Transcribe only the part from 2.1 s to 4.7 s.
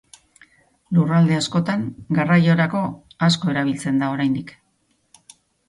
garraiorako asko erabiltzen da oraindik.